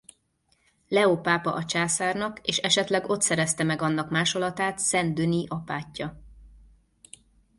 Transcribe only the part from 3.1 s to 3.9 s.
szerezte meg